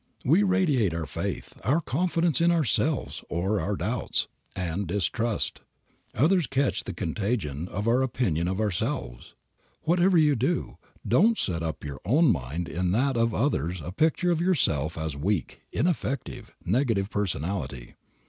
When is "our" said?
0.95-1.05, 1.63-1.79, 3.61-3.75, 7.87-8.01